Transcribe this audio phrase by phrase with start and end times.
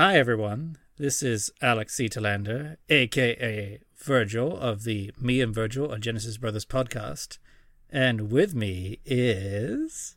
[0.00, 0.76] Hi, everyone.
[0.96, 2.08] This is Alex C.
[2.08, 7.38] Telander, aka Virgil of the Me and Virgil, a Genesis Brothers podcast.
[7.90, 10.14] And with me is.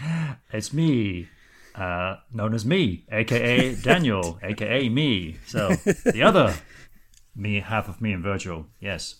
[0.50, 1.28] It's me,
[1.74, 5.36] uh, known as me, aka Daniel, aka me.
[5.46, 6.54] So the other
[7.36, 8.68] me, half of me and Virgil.
[8.80, 9.16] Yes.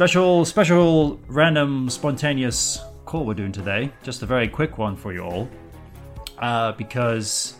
[0.00, 3.92] Special, special, random, spontaneous call we're doing today.
[4.02, 5.46] Just a very quick one for you all.
[6.38, 7.56] Uh, because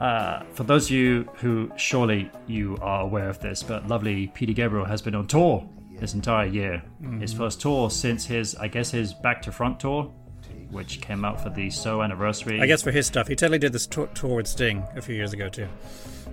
[0.00, 4.52] uh, for those of you who surely you are aware of this, but lovely Peter
[4.52, 5.64] Gabriel has been on tour
[6.00, 6.82] this entire year.
[7.20, 10.12] His first tour since his, I guess, his Back to Front tour,
[10.72, 12.60] which came out for the So anniversary.
[12.60, 13.28] I guess for his stuff.
[13.28, 15.68] He totally did this tour, tour with Sting a few years ago, too.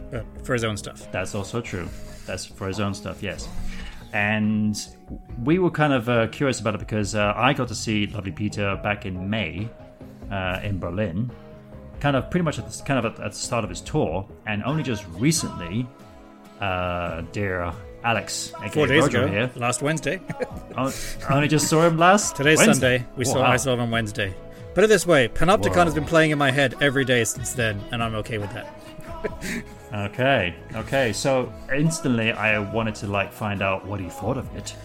[0.09, 1.11] But for his own stuff.
[1.11, 1.87] That's also true.
[2.25, 3.47] That's for his own stuff, yes.
[4.13, 4.79] And
[5.43, 8.31] we were kind of uh, curious about it because uh, I got to see Lovely
[8.31, 9.67] Peter back in May
[10.31, 11.31] uh, in Berlin,
[11.99, 14.63] kind of pretty much at the, kind of at, the start of his tour, and
[14.63, 15.87] only just recently,
[16.61, 20.21] uh, dear Alex, Four days Virgil ago, here, last Wednesday.
[20.77, 20.91] I
[21.31, 22.35] only just saw him last.
[22.35, 22.99] Today's Wednesday.
[22.99, 23.11] Sunday.
[23.17, 23.39] We Oh, saw.
[23.41, 23.51] wow.
[23.51, 24.35] I saw him on Wednesday.
[24.75, 25.85] Put it this way: Panopticon Whoa.
[25.85, 28.67] has been playing in my head every day since then, and I'm okay with that.
[29.93, 31.13] Okay, okay.
[31.13, 34.75] So instantly, I wanted to like find out what he thought of it.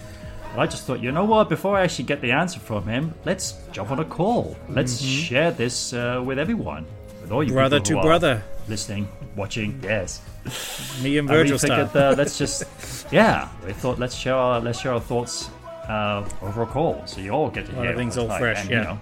[0.55, 1.49] But I just thought, you know what?
[1.49, 4.57] Before I actually get the answer from him, let's jump on a call.
[4.69, 6.85] Let's share this uh, with everyone,
[7.23, 7.57] with all you Mm-hmm.
[7.59, 8.43] Brother to brother.
[8.69, 9.81] listening, watching.
[9.83, 10.21] Yes,
[11.03, 11.87] Me and And Virgil style.
[11.87, 12.65] figured, uh, let's just,
[13.13, 13.49] yeah.
[13.67, 15.49] We thought let's share our let's share our thoughts
[15.89, 17.85] uh, over a call, so you all get to hear.
[17.87, 18.77] everything's all it's fresh, and, yeah.
[18.79, 18.99] You know,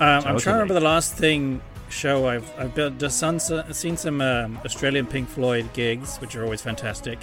[0.00, 3.38] Um, I'm trying to remember the last thing show I've I've been, just seen,
[3.72, 7.18] seen some um, Australian Pink Floyd gigs, which are always fantastic.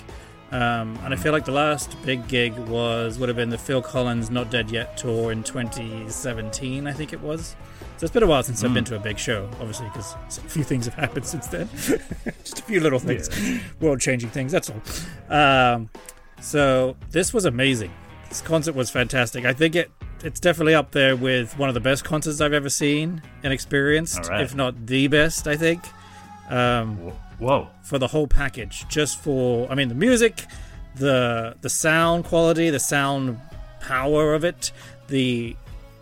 [0.52, 3.82] Um, and I feel like the last big gig was would have been the Phil
[3.82, 7.56] Collins Not Dead Yet tour in 2017, I think it was.
[7.98, 10.42] So it's been a while since I've been to a big show, obviously, because a
[10.50, 11.68] few things have happened since then.
[12.44, 13.30] Just a few little things,
[13.82, 14.52] world-changing things.
[14.52, 15.36] That's all.
[15.36, 15.90] Um,
[16.40, 17.92] so this was amazing.
[18.30, 19.46] This concert was fantastic.
[19.46, 19.92] I think it
[20.24, 24.28] it's definitely up there with one of the best concerts I've ever seen and experienced,
[24.28, 24.42] right.
[24.42, 25.48] if not the best.
[25.48, 25.84] I think
[26.50, 26.98] um,
[27.40, 30.46] whoa, for the whole package, just for I mean the music,
[30.96, 33.40] the the sound quality, the sound
[33.82, 34.72] power of it,
[35.08, 35.56] the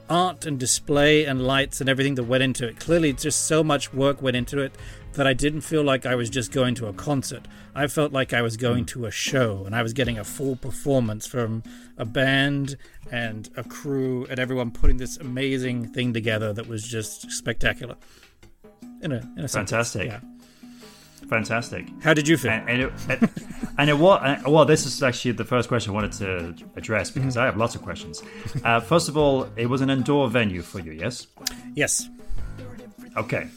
[0.10, 2.80] art and display and lights and everything that went into it.
[2.80, 4.74] Clearly, just so much work went into it
[5.14, 7.48] that I didn't feel like I was just going to a concert.
[7.74, 8.88] I felt like I was going hmm.
[8.88, 11.64] to a show and I was getting a full performance from
[11.98, 12.78] a band
[13.12, 17.96] and a crew and everyone putting this amazing thing together that was just spectacular.
[19.02, 19.72] In a, in a sentence.
[19.72, 20.08] Fantastic.
[20.08, 20.20] Yeah.
[21.30, 21.88] Fantastic.
[22.02, 22.52] How did you feel?
[22.52, 23.30] And, and, it, and,
[23.78, 24.66] and it was well.
[24.66, 27.82] This is actually the first question I wanted to address because I have lots of
[27.82, 28.24] questions.
[28.64, 31.28] Uh, first of all, it was an indoor venue for you, yes?
[31.76, 32.10] yes.
[33.18, 33.48] Okay.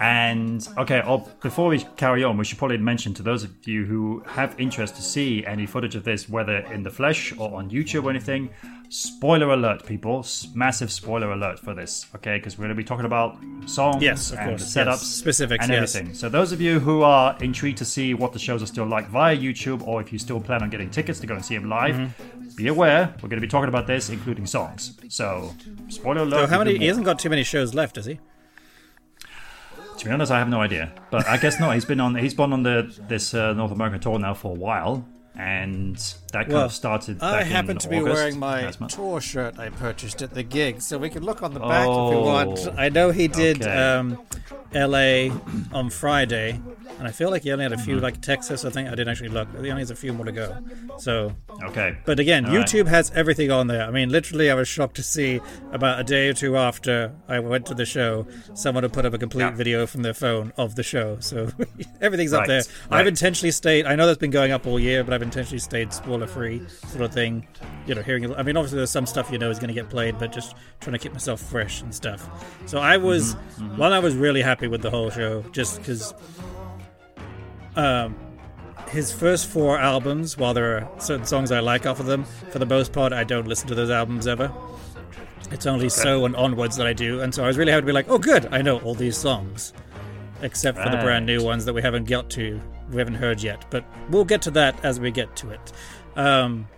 [0.00, 3.84] And okay, oh, before we carry on, we should probably mention to those of you
[3.84, 7.70] who have interest to see any footage of this, whether in the flesh or on
[7.70, 8.50] YouTube or anything.
[8.90, 10.24] Spoiler alert, people!
[10.54, 12.36] Massive spoiler alert for this, okay?
[12.36, 15.00] Because we're going to be talking about songs Yes, of and course, the setups, yes.
[15.02, 15.94] Specifics, and yes.
[15.96, 16.14] everything.
[16.14, 19.08] So those of you who are intrigued to see what the shows are still like
[19.08, 21.68] via YouTube, or if you still plan on getting tickets to go and see them
[21.68, 22.56] live, Mm-hmm.
[22.56, 24.96] be aware we're going to be talking about this, including songs.
[25.08, 25.52] So
[25.88, 26.40] spoiler alert.
[26.42, 26.78] So how many?
[26.78, 28.20] He hasn't got too many shows left, does he?
[29.98, 31.74] To be honest, I have no idea, but I guess not.
[31.74, 34.58] He's been on he's been on the this uh, North American tour now for a
[34.58, 35.96] while, and
[36.32, 37.22] that kind Well, of started.
[37.22, 40.80] I happen in to be August wearing my tour shirt I purchased at the gig,
[40.82, 42.22] so we can look on the back if you Oh.
[42.22, 42.68] want.
[42.78, 43.72] I know he did Okay.
[43.72, 44.18] um,
[44.72, 45.30] L.A.
[45.72, 46.60] on Friday,
[46.98, 47.84] and I feel like he only had a Mm-hmm.
[47.84, 48.64] few, like Texas.
[48.64, 49.48] I think I didn't actually look.
[49.62, 50.56] He only has a few more to go.
[50.98, 51.32] So,
[51.68, 52.66] Okay, but again, All right.
[52.66, 53.84] YouTube has everything on there.
[53.84, 55.40] I mean, literally, I was shocked to see
[55.72, 59.14] about a day or two after I went to the show, someone had put up
[59.14, 59.50] a complete Yeah.
[59.52, 61.18] video from their phone of the show.
[61.20, 61.50] So
[62.00, 62.58] everything's up there.
[62.90, 63.00] right.
[63.00, 63.86] I've intentionally stayed.
[63.86, 67.02] I know that's been going up all year, but I've intentionally stayed spoiler free, sort
[67.02, 67.46] of thing.
[67.86, 68.32] You know, hearing.
[68.34, 70.54] I mean, obviously, there's some stuff you know is going to get played, but just
[70.80, 72.28] trying to keep myself fresh and stuff.
[72.66, 76.14] So I was, Mm-hmm, one, I was really happy with the whole show, just because.
[77.76, 78.14] Um,
[78.88, 82.60] his first four albums, while there are certain songs I like off of them, for
[82.60, 84.52] the most part, I don't listen to those albums ever.
[85.50, 87.86] It's only so and onwards that I do, and so I was really happy to
[87.86, 89.72] be like, oh, good, I know all these songs,
[90.42, 93.64] except for the brand new ones that we haven't got to, we haven't heard yet.
[93.70, 95.72] But we'll get to that as we get to it.
[96.16, 96.68] Um,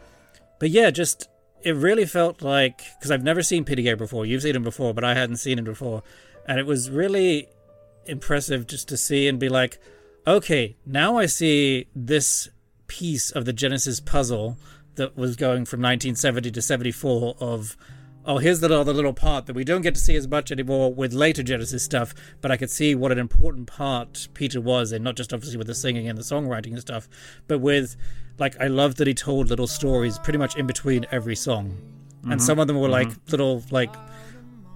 [0.59, 1.29] but yeah, just
[1.63, 4.27] it really felt like because I've never seen Gabriel before.
[4.27, 6.03] You've seen him before, but I hadn't seen him before,
[6.47, 7.49] and it was really
[8.07, 9.79] impressive just to see and be like,
[10.27, 12.49] okay, now I see this
[12.87, 14.59] piece of the Genesis puzzle
[14.95, 17.77] that was going from 1970 to 74 of
[18.27, 20.93] oh here's the other little part that we don't get to see as much anymore
[20.93, 25.03] with later Genesis stuff but I could see what an important part Peter was and
[25.05, 27.09] not just obviously with the singing and the songwriting and stuff
[27.47, 27.97] but with
[28.39, 31.77] like I loved that he told little stories pretty much in between every song
[32.29, 33.95] and some of them were like little like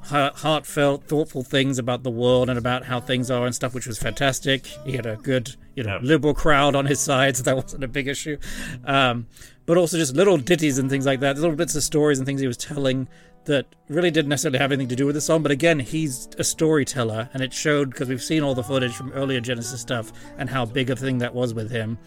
[0.02, 3.98] heartfelt, thoughtful things about the world and about how things are and stuff, which was
[3.98, 4.66] fantastic.
[4.84, 6.02] He had a good, you know, Yep.
[6.02, 8.38] liberal crowd on his side, so that wasn't a big issue.
[8.84, 9.26] Um,
[9.66, 12.40] but also just little ditties and things like that, little bits of stories and things
[12.40, 13.08] he was telling
[13.44, 15.42] that really didn't necessarily have anything to do with the song.
[15.42, 19.12] But again, he's a storyteller, and it showed because we've seen all the footage from
[19.12, 21.98] earlier Genesis stuff and how big a thing that was with him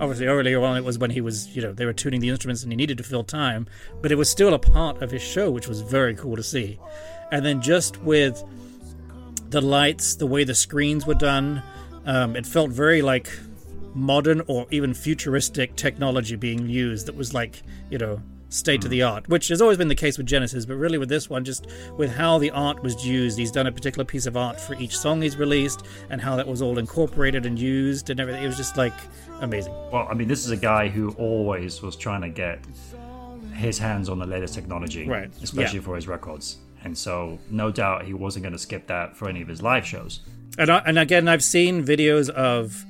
[0.00, 2.62] obviously earlier on it was when he was you know they were tuning the instruments
[2.62, 3.66] and he needed to fill time
[4.00, 6.78] but it was still a part of his show which was very cool to see
[7.32, 8.42] and then just with
[9.50, 11.62] the lights the way the screens were done
[12.06, 13.28] um, it felt very like
[13.94, 19.02] modern or even futuristic technology being used that was like you know state of the
[19.02, 21.66] art which has always been the case with genesis but really with this one just
[21.96, 24.96] with how the art was used he's done a particular piece of art for each
[24.96, 28.56] song he's released and how that was all incorporated and used and everything it was
[28.56, 28.94] just like
[29.40, 32.60] amazing Well, I mean, this is a guy who always was trying to get
[33.54, 35.84] his hands on the latest technology, Right, Especially yeah.
[35.84, 39.42] for his records, and so no doubt he wasn't going to skip that for any
[39.42, 40.20] of his live shows.
[40.58, 42.84] And, I, and again, I've seen videos of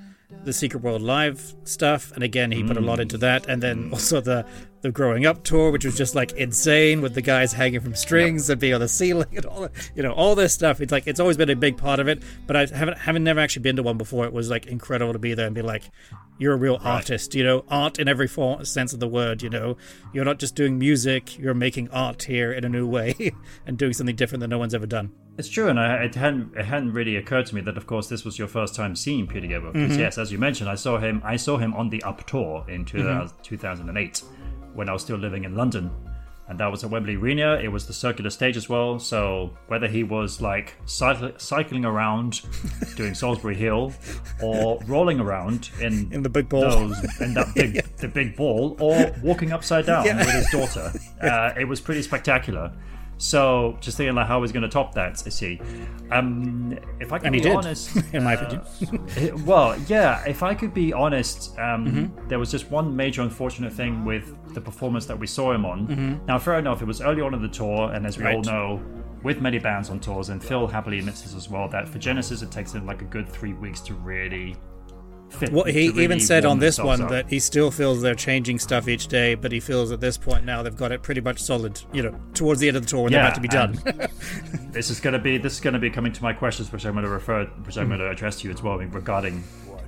[0.44, 3.02] the Secret World Live stuff, and again, he put a lot mm.
[3.02, 3.46] into that.
[3.46, 4.46] And then also the
[4.80, 8.48] the Growing Up tour, which was just like insane with the guys hanging from strings
[8.48, 10.80] and being on the ceiling and all that, you know, all this stuff.
[10.80, 13.40] It's like it's always been a big part of it, but I haven't haven't never
[13.40, 14.24] actually been to one before.
[14.24, 15.90] It was like incredible to be there and be like,
[16.38, 19.42] you're a real artist, you know, art in every form, sense of the word.
[19.42, 19.76] You know,
[20.12, 23.32] you're not just doing music; you're making art here in a new way
[23.66, 25.12] and doing something different that no one's ever done.
[25.36, 28.08] It's true, and I, it hadn't it hadn't really occurred to me that, of course,
[28.08, 29.72] this was your first time seeing Peter Gabriel.
[29.72, 30.00] 'Cause Mm-hmm.
[30.00, 32.84] yes, as you mentioned, I saw him I saw him on the Up tour in
[32.84, 32.98] Mm-hmm.
[32.98, 34.22] 2000, 2008
[34.78, 35.90] when I was still living in London,
[36.46, 37.56] and that was at Wembley Arena.
[37.60, 39.00] It was the circular stage as well.
[39.00, 42.42] So whether he was like cycl- cycling around,
[42.96, 43.92] doing Solsbury Hill,
[44.40, 46.62] or rolling around in In the big ball.
[46.70, 51.52] those in that big the big ball, or walking upside down with his daughter, uh,
[51.58, 52.72] it was pretty spectacular.
[53.18, 55.60] So just thinking like how he's going to top that, I see.
[56.10, 58.60] Um, if I can And he be did, honest, in my uh,
[59.04, 59.44] opinion.
[59.44, 60.24] well, yeah.
[60.26, 62.28] If I could be honest, um, Mm-hmm.
[62.28, 65.86] there was just one major unfortunate thing with the performance that we saw him on.
[65.88, 66.26] Mm-hmm.
[66.26, 68.80] Now, fair enough, it was early on in the tour, and as we all know,
[69.22, 72.42] with many bands on tours, and Phil happily admits this as well, that for Genesis
[72.42, 74.54] it takes them like a good three weeks to really
[75.30, 75.52] fit.
[75.52, 77.10] Well, he really even said on this one up.
[77.10, 80.44] that he still feels they're changing stuff each day, but he feels at this point
[80.44, 81.80] now they've got it pretty much solid.
[81.92, 83.78] You know, towards the end of the tour when they're about to be done.
[84.72, 86.84] this is going to be this is going to be coming to my questions, which
[86.86, 89.42] I'm going to refer, which I'm going to address to you as well regarding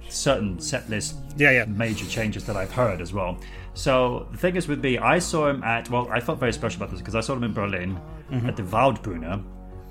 [0.08, 1.64] certain set list Yeah, yeah.
[1.66, 3.38] major changes that I've heard as well.
[3.74, 6.82] So the thing is with me, I saw him at well, I felt very special
[6.82, 7.98] about this because I saw him in Berlin
[8.30, 8.48] Mm-hmm.
[8.48, 9.42] at the Waldbühne,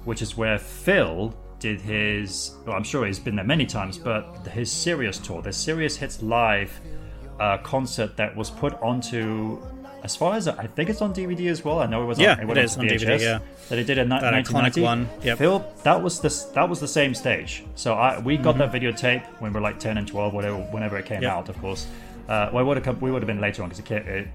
[0.06, 2.51] which is where Phil did his.
[2.66, 6.22] Well, I'm sure he's been there many times, but his Serious tour, the Serious Hits
[6.22, 6.80] Live
[7.39, 9.62] uh, concert that was put onto.
[10.01, 11.80] As far as I think it's on DVD as well.
[11.80, 12.18] I know it was.
[12.20, 13.39] Yeah, on, it went is on DVD, yeah.
[13.68, 14.82] That he did in That iconic 1990.
[14.82, 15.38] one, yep.
[15.38, 17.66] Phil, that was the that was the same stage.
[17.75, 18.72] So I we got Mm-hmm.
[18.72, 21.32] that videotape when we were like ten and twelve, whatever, whenever it came Yep.
[21.32, 21.86] out, of course.
[22.30, 23.84] Uh, well, would have come, we would have been later on because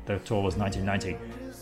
[0.07, 1.17] the tour was 1990,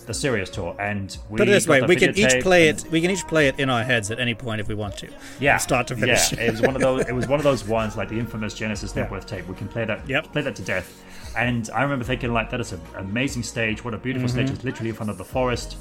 [0.07, 1.39] the serious tour, and we.
[1.39, 2.85] Put it this way: we can each play it.
[2.91, 5.09] We can each play it in our heads at any point if we want to.
[5.41, 6.33] Yeah, start to finish.
[6.33, 7.07] Yeah, it was one of those.
[7.09, 9.09] It was one of those ones like the infamous Genesis Yeah.
[9.21, 9.47] Tape.
[9.49, 10.09] We can play that.
[10.09, 10.33] Yep.
[10.33, 11.05] Play that to death.
[11.37, 13.85] And I remember thinking like that is an amazing stage.
[13.85, 14.47] What a beautiful Mm-hmm.
[14.47, 14.51] stage!
[14.55, 15.77] It's literally in front of the forest.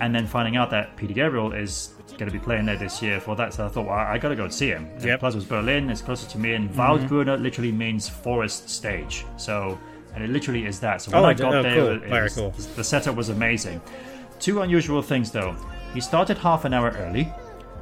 [0.00, 3.20] And then finding out that Peter Gabriel is going to be playing there this year
[3.20, 4.88] for that, so I thought, well, I got to go and see him.
[5.00, 5.20] Yep.
[5.20, 5.90] Plus, it was Berlin.
[5.90, 6.80] It's closer to me, and Mm-hmm.
[6.80, 9.26] Waldbühne literally means forest stage.
[9.36, 9.78] So,
[10.14, 11.02] and it literally is that.
[11.02, 12.08] So oh, when Oh, I got oh, there, cool.
[12.08, 12.50] Very was- cool.
[12.76, 13.80] the setup was amazing.
[14.38, 15.54] Two unusual things though.
[15.94, 17.32] He started half an hour early,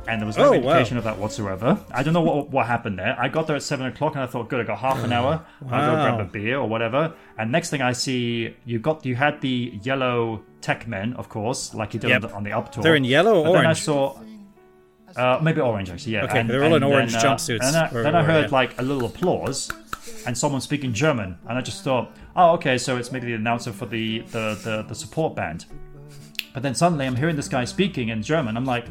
[0.08, 0.56] and there was no Oh, wow.
[0.56, 1.78] indication of that whatsoever.
[1.92, 3.14] I don't know what what happened there.
[3.20, 5.44] I got there at seven o'clock, and I thought, good, I got half an hour.
[5.70, 7.12] I'll go grab a beer or whatever.
[7.38, 11.74] And next thing I see, you got you had the yellow tech men, of course,
[11.74, 12.24] like you did Yep.
[12.24, 12.82] on, the, on the up tour.
[12.82, 14.18] They're in yellow or But then I saw.
[15.18, 16.24] Uh, maybe orange actually, yeah.
[16.24, 18.54] Okay, they're all in orange jumpsuits, And then I, or- then I heard yeah.
[18.56, 19.68] like a little applause,
[20.26, 23.72] and someone speaking German, and I just thought, oh, okay, so it's maybe the announcer
[23.72, 25.66] for the the, the, the support band.
[26.54, 28.56] But then suddenly I'm hearing this guy speaking in German.
[28.56, 28.86] I'm like,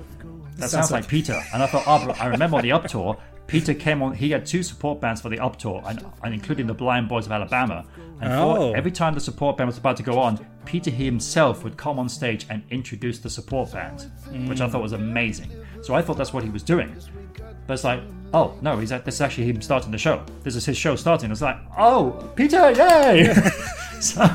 [0.57, 1.41] that Sounds sounds like- like Peter.
[1.53, 3.17] And I thought, oh, I remember the up tour,
[3.47, 4.13] Peter came on.
[4.13, 7.25] He had two support bands for the up tour, and, and including the Blind Boys
[7.25, 7.85] of Alabama.
[8.21, 8.73] And Oh.
[8.73, 12.09] every time the support band was about to go on, Peter himself would come on
[12.09, 14.11] stage and introduce the support band,
[14.49, 15.49] which I thought was amazing.
[15.81, 16.93] So I thought that's what he was doing.
[17.67, 18.01] But it's like,
[18.33, 20.23] oh no, he's at, this is actually him starting the show.
[20.43, 21.31] This is his show starting.
[21.31, 23.33] It's like, oh, Peter, yay!
[24.01, 24.29] so,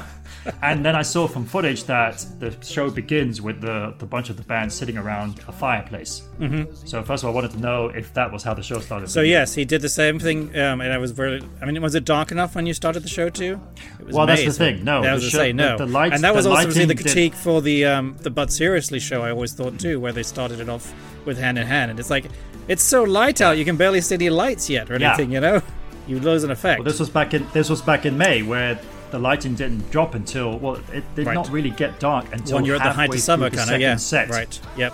[0.62, 4.36] and then I saw from footage that the show begins with the, the bunch of
[4.36, 6.22] the band sitting around a fireplace.
[6.40, 6.74] Mm-hmm.
[6.86, 9.08] So first of all, I wanted to know if that was how the show started.
[9.10, 11.42] So yes, he did the same thing, um, and I was very.
[11.60, 13.60] I mean, was it dark enough when you started the show too?
[14.00, 14.84] It was Well, that's the thing.
[14.84, 15.76] No, that the was to show- say no.
[15.78, 18.16] the- the lights- and that was the obviously the lighting did- critique for the um,
[18.22, 19.22] the But Seriously show.
[19.22, 20.92] I always thought too, where they started it off
[21.24, 22.26] with hand in hand, and it's like
[22.68, 25.08] it's so light out, you can barely see any lights yet or Yeah.
[25.14, 25.32] anything.
[25.32, 25.62] You know,
[26.06, 26.80] you lose an effect.
[26.80, 28.78] Well, this was back in this was back in May where
[29.12, 31.34] the lighting didn't drop until well, it did Right.
[31.34, 33.94] not really get dark until when you're at the height of summer, kind of yeah.
[33.96, 34.28] set.
[34.30, 34.58] Right.
[34.76, 34.92] Yep.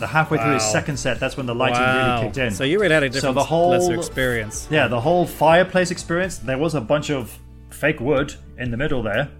[0.00, 2.16] The halfway through his second set, that's when the lighting wow.
[2.16, 2.50] really kicked in.
[2.50, 4.68] So you really had a So the whole- lesser experience.
[4.70, 6.36] Yeah, the whole fireplace experience.
[6.36, 7.38] There was a bunch of
[7.70, 9.30] fake wood in the middle there,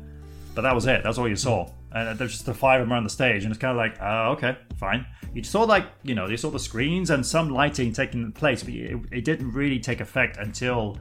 [0.54, 1.02] but that was it.
[1.02, 3.42] That's all you saw, and uh, there's just the five of them around the stage,
[3.44, 5.04] and it's kind of like, oh, okay, fine.
[5.34, 8.72] You saw like you know you saw the screens and some lighting taking place, but
[8.72, 10.96] it, it didn't really take effect until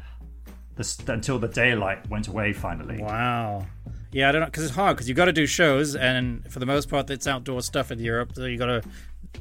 [0.75, 3.01] the until the daylight went away finally.
[3.01, 3.65] Wow.
[4.12, 6.60] Yeah, I don't know because it's hard because you got to do shows, and for
[6.60, 8.32] the most part, it's outdoor stuff in Europe.
[8.36, 8.82] So you got to,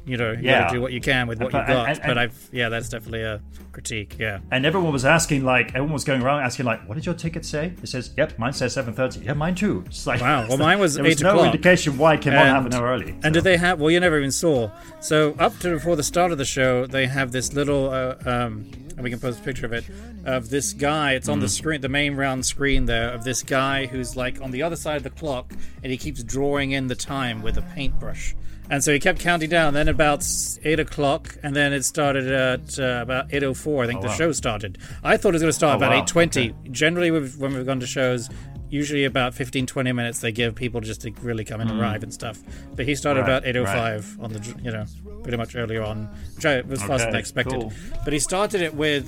[0.05, 0.61] you know, you Yeah.
[0.63, 1.87] got to do what you can with what But- you got.
[1.89, 3.39] and- and- but I've, yeah, that's definitely a
[3.71, 4.17] critique.
[4.19, 4.39] Yeah.
[4.51, 7.45] And everyone was asking, like, everyone was going around asking, like, what did your ticket
[7.45, 7.71] say?
[7.81, 9.23] It says, yep, mine says 7.30.
[9.23, 9.83] Yeah, mine too.
[9.87, 11.45] It's like, Wow, well, mine was there was 8 no o'clock.
[11.45, 13.15] indication why it came on half an hour early.
[13.23, 13.79] And did they have?
[13.79, 14.71] Well, you never even saw.
[14.99, 17.89] So up to before the start of the show, they have this little.
[17.91, 18.65] Uh, um,
[18.95, 19.85] and we can post a picture of it
[20.25, 21.13] of this guy.
[21.13, 24.51] It's on the screen, the main round screen there of this guy who's like on
[24.51, 25.51] the other side of the clock,
[25.83, 28.35] and he keeps drawing in the time with a paintbrush.
[28.67, 29.75] And so he kept counting down.
[29.75, 30.25] Then about
[30.63, 33.83] eight o'clock, and then it started at uh, about eight o four.
[33.83, 34.13] I think the wow.
[34.15, 34.79] show started.
[35.03, 36.01] I thought it was going to start Oh, about wow.
[36.01, 36.55] eight twenty.
[36.71, 38.27] Generally, we've, when we've gone to shows,
[38.75, 42.13] usually about 15, 20 minutes they give people just to really come and arrive and
[42.13, 42.37] stuff.
[42.75, 43.27] But he started Mm.
[43.27, 44.85] Right, about eight o five on the you know
[45.23, 45.97] pretty much earlier on,
[46.35, 47.59] which I was faster than Okay, I expected.
[47.61, 47.73] cool.
[48.03, 49.05] But he started it with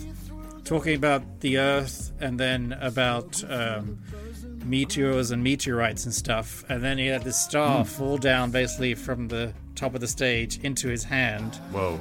[0.66, 4.00] talking about the Earth and then about um,
[4.66, 7.90] meteors and meteorites and stuff, and then he had this star Hmm.
[7.90, 12.00] fall down basically from the top of the stage into his hand, Whoa.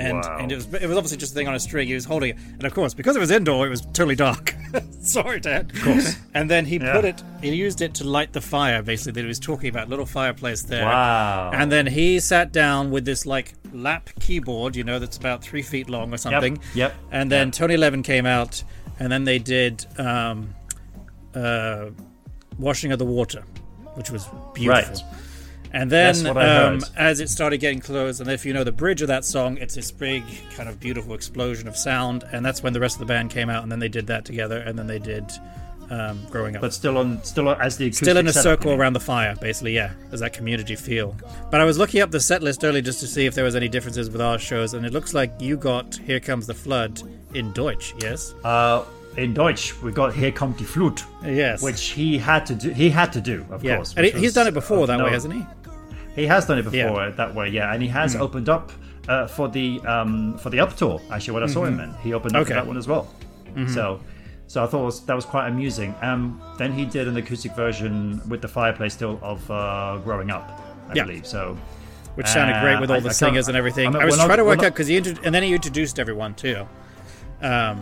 [0.00, 0.38] And Wow.
[0.40, 1.86] and it was it was obviously just a thing on a string.
[1.88, 4.54] He was holding it, and of course because it was indoor, it was totally dark.
[5.02, 5.72] Sorry, Dad.
[5.74, 6.16] Of course.
[6.34, 6.92] And then he Yeah.
[6.94, 9.88] put it, he used it to light the fire, basically that he was talking about,
[9.88, 10.84] little fireplace there.
[10.84, 11.50] Wow.
[11.52, 15.62] And then he sat down with this like lap keyboard, you know, that's about three
[15.62, 16.58] feet long or something.
[16.74, 18.62] yep, And then Tony Levin came out,
[19.00, 20.54] and then they did um,
[21.34, 21.86] uh,
[22.58, 23.42] washing of the water,
[23.94, 24.92] which was beautiful.
[24.94, 25.02] Right.
[25.72, 28.64] And then, That's what I um, as it started getting close, and if you know
[28.64, 30.24] the bridge of that song, it's this big,
[30.56, 33.48] kind of beautiful explosion of sound, and that's when the rest of the band came
[33.48, 35.30] out, and then they did that together, and then they did
[35.88, 38.72] um, "Growing Up." But still on, still on, as the Still in a setup, circle
[38.72, 39.92] around the fire, basically, yeah.
[40.10, 41.16] as that community feel.
[41.52, 43.54] But I was looking up the set list early just to see if there was
[43.54, 47.00] any differences with our shows, and it looks like you got "Here Comes the Flood"
[47.32, 48.34] in Deutsch, yes?
[48.42, 48.84] Uh,
[49.16, 51.62] in Deutsch, we got "Here kommt die Flut," Yes.
[51.62, 52.70] which he had to do.
[52.70, 53.94] He had to do, of yeah, course.
[53.96, 55.44] and he's was done it before of that way, hasn't he?
[56.14, 56.90] He has done it before Yeah.
[56.92, 58.72] uh, that way, yeah, and he has opened up
[59.08, 61.00] uh, for the um, for the up tour.
[61.10, 63.08] Actually, what I saw him in, he opened up for that one as well.
[63.68, 64.00] So,
[64.46, 65.94] so I thought was, that was quite amusing.
[66.02, 70.48] Um, then he did an acoustic version with the fireplace still of uh, "Growing Up,"
[70.88, 71.04] I Yeah.
[71.04, 71.26] believe.
[71.26, 71.56] So,
[72.16, 73.94] Which sounded great Uh, with all I- the I singers and everything.
[73.94, 75.42] I I, was we're not- trying to work not- out because he intro- and then
[75.44, 76.66] he introduced everyone too.
[77.40, 77.78] Um,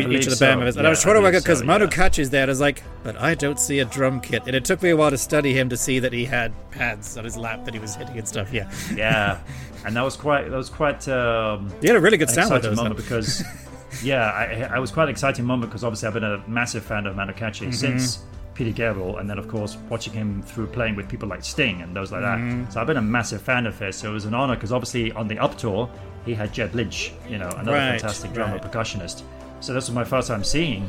[0.00, 0.46] each believe of the so.
[0.46, 1.90] band members, and Yeah, I was trying to work out because so, Manu yeah.
[1.90, 4.54] Katché is there, and I was like, but I don't see a drum kit, and
[4.56, 7.24] it took me a while to study him to see that he had pads on
[7.24, 8.52] his lap that he was hitting and stuff.
[8.52, 9.38] Yeah, yeah,
[9.86, 12.58] and that was quite that was quite um, he had a really good sound with
[12.64, 12.82] exciting those.
[12.84, 13.44] moment because
[14.02, 17.06] yeah, I, I was quite an exciting moment because obviously I've been a massive fan
[17.06, 17.72] of Manu Katché Mm-hmm.
[17.72, 18.24] since
[18.54, 21.94] Peter Gabriel, and then of course watching him through playing with people like Sting and
[21.94, 22.64] those like Mm-hmm.
[22.64, 22.72] that.
[22.72, 23.96] So I've been a massive fan of his.
[23.96, 25.90] So it was an honor because obviously on the up tour
[26.24, 28.62] he had Ged Lynch, you know, another Right, fantastic drummer right.
[28.62, 29.22] percussionist.
[29.60, 30.88] So this was my first time seeing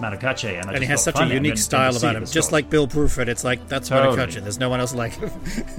[0.00, 0.60] Manu Katché.
[0.60, 1.22] And I and he has such a.
[1.22, 3.28] And unique style about him, just like Bill Bruford.
[3.28, 4.40] It's like that's Totally.
[4.40, 5.30] There's no one else like him.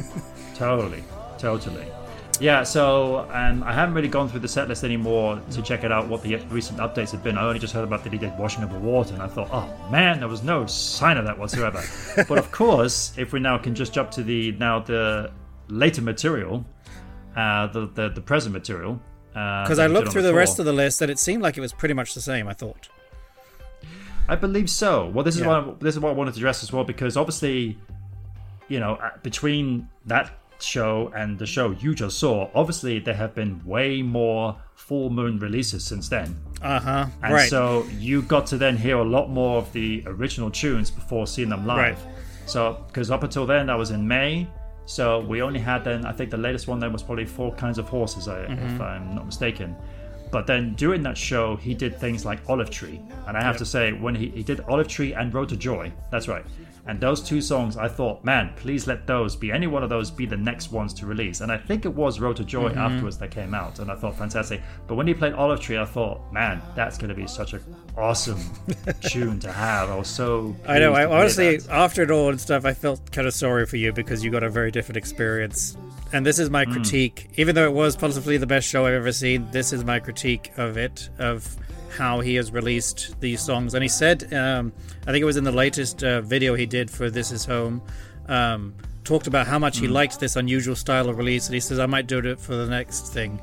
[0.55, 1.03] Totally,
[1.37, 1.85] totally.
[2.39, 5.91] Yeah, so um, I haven't really gone through the set list anymore to check it
[5.91, 7.37] out what the recent updates have been.
[7.37, 9.49] I only just heard about that he did washing of the water, and I thought,
[9.51, 11.83] oh man, there was no sign of that whatsoever.
[12.27, 15.31] but of course, if we now can just jump to the now the
[15.67, 16.65] later material,
[17.35, 19.01] uh, the, the the present material.
[19.63, 21.73] Because I looked through the rest of the list, and it seemed like it was
[21.73, 22.47] pretty much the same.
[22.47, 22.89] I thought.
[24.29, 25.07] I believe so.
[25.07, 25.47] Well, this is Yeah.
[25.47, 27.77] what I, this is what I wanted to address as well because obviously
[28.67, 30.29] you know, uh, between that
[30.59, 35.39] show and the show you just saw, obviously there have been way more full moon
[35.39, 36.35] releases since then.
[36.61, 37.05] Uh huh.
[37.23, 37.49] And Right.
[37.49, 41.47] so you got to then hear a lot more of the original tunes before seeing
[41.47, 41.97] them live.
[42.03, 42.13] Right.
[42.45, 44.47] So, because up until then, that was in May.
[44.87, 47.77] So we only had then, I think the latest one then was probably Four Kinds
[47.77, 48.75] of Horses, Mm-hmm.
[48.75, 49.75] if I'm not mistaken.
[50.31, 52.99] But then during that show, he did things like Olive Tree.
[53.27, 55.91] And I have to say, when he, he did Olive Tree and Road to Joy,
[56.09, 56.45] that's right.
[56.87, 60.09] And those two songs, I thought, man, please let those be any one of those
[60.09, 61.41] be the next ones to release.
[61.41, 62.77] And I think it was Road to Joy Mm-hmm.
[62.79, 64.61] afterwards that came out, and I thought fantastic.
[64.87, 67.61] But when he played Olive Tree, I thought, man, that's going to be such an
[67.97, 68.39] awesome
[69.01, 69.89] tune to have.
[69.89, 70.55] I was so.
[70.67, 70.93] I know.
[70.93, 71.69] I honestly, that.
[71.69, 74.43] after it all and stuff, I felt kind of sorry for you because you got
[74.43, 75.75] a very different experience.
[76.13, 76.71] And this is my Hmm.
[76.71, 79.45] critique, even though it was possibly the best show I've ever seen.
[79.51, 81.53] This is my critique of it, of
[81.97, 83.73] how he has released these songs.
[83.73, 84.71] And he said, um,
[85.05, 87.81] I think it was in the latest uh, video he did for This Is Home,
[88.27, 88.73] um,
[89.03, 91.85] talked about how much he liked this unusual style of release, and he says, I
[91.85, 93.41] might do it for the next thing.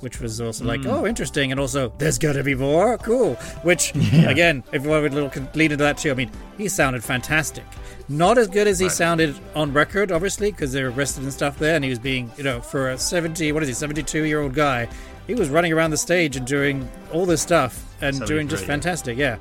[0.00, 3.34] Which was also like, oh, interesting, and also there's got to be more, cool.
[3.62, 7.02] Which, again, if you want to little lead into that too, I mean, he sounded
[7.02, 7.64] fantastic.
[8.08, 11.58] Not as good as he sounded on record, obviously, because they were arrested and stuff
[11.58, 14.42] there, and he was being, you know, for a 70, what is he, 72 year
[14.42, 14.88] old guy,
[15.26, 18.66] he was running around the stage and doing all this stuff and doing just 73,
[18.66, 18.66] yeah.
[18.66, 19.38] fantastic, yeah.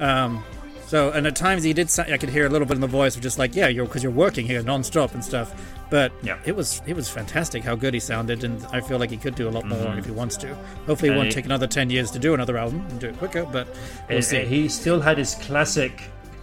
[0.00, 0.42] Um,
[0.86, 2.86] so, and at times he did, sa- I could hear a little bit in the
[2.86, 5.54] voice of just like, yeah, you're because you're working here non-stop and stuff.
[5.90, 6.38] But Yeah.
[6.44, 9.34] it was it was fantastic how good he sounded, and I feel like he could
[9.34, 10.54] do a lot more if he wants to.
[10.86, 13.18] Hopefully, it won't he- take another ten years to do another album and do it
[13.18, 13.68] quicker, but
[14.08, 14.44] we'll see.
[14.44, 16.02] He still had his classic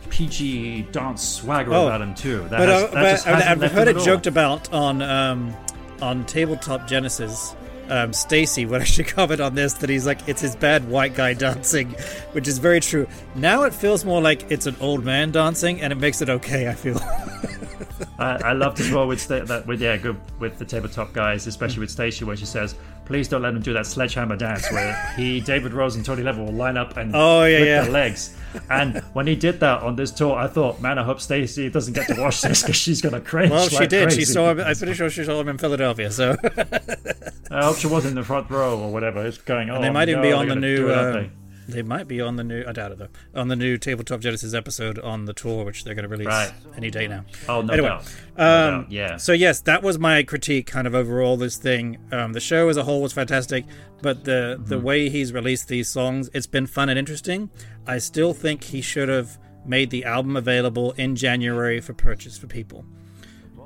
[0.10, 2.40] PG dance swagger Oh, about him too.
[2.50, 2.84] That but has,
[3.26, 4.04] uh, that but I've heard it all.
[4.06, 5.54] joked about on um,
[6.02, 7.56] on tabletop Genesis.
[7.92, 11.34] Um, Stacy would actually comment on this that he's like it's his bad white guy
[11.34, 11.90] dancing,
[12.32, 13.06] which is very true.
[13.36, 16.70] Now it feels more like it's an old man dancing, and it makes it okay.
[16.70, 16.98] I feel.
[18.18, 21.48] I, I loved as well with sta- that with yeah good with the tabletop guys,
[21.48, 22.76] especially with Stacey, where she says,
[23.12, 26.46] "Please don't let him do that sledgehammer dance," where he, David Rhodes, and Tony Levin
[26.46, 27.82] will line up and Oh, yeah, yeah.
[27.84, 28.36] their legs.
[28.70, 31.94] And when he did that on this tour, I thought, man, I hope Stacey doesn't
[31.94, 33.52] get to watch this because she's gonna cringe.
[33.52, 34.12] Well, she like did.
[34.14, 34.60] She saw him.
[34.62, 36.10] I'm pretty sure she saw him in Philadelphia.
[36.12, 36.36] So
[37.52, 39.26] I hope she was in the front row or whatever.
[39.26, 39.82] It's going on.
[39.82, 40.90] they might even no, be on the new.
[40.90, 41.24] it, uh,
[41.74, 41.82] they?
[41.82, 42.64] might be on the new.
[42.68, 43.08] I doubt it though.
[43.34, 46.52] On the new Tabletop Genesis episode on the tour, which they're going to release Right.
[46.78, 47.26] any day now.
[47.50, 48.16] Oh no anyway, doubt.
[48.38, 49.18] No Um, doubt, yeah.
[49.18, 51.38] So yes, that was my critique, kind of overall.
[51.38, 53.66] This thing, um, the show as a whole was fantastic,
[54.02, 54.86] but the the Mm-hmm.
[54.86, 57.50] way he's released these songs, it's been fun and interesting.
[57.88, 62.48] I still think he should have made the album available in January for purchase for
[62.48, 62.86] people.